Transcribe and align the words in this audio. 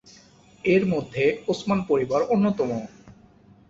এর 0.63 0.83
মধ্যে 0.85 1.23
উসমান 1.47 1.79
পরিবার 1.89 2.21
অন্যতম। 2.25 2.69